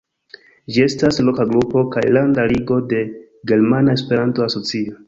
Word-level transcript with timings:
Ĝi 0.77 0.81
estas 0.85 1.21
loka 1.27 1.45
grupo 1.53 1.85
kaj 1.97 2.05
landa 2.17 2.49
ligo 2.55 2.81
de 2.95 3.05
Germana 3.53 3.97
Esperanto-Asocio. 4.03 4.99